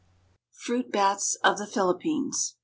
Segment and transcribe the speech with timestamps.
[0.57, 2.55] FRUIT BATS OF THE PHILIPPINES.